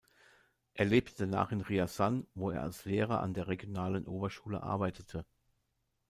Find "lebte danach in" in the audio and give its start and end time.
0.85-1.61